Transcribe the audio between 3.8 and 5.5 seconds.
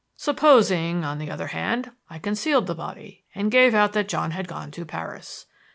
that John had gone to Paris.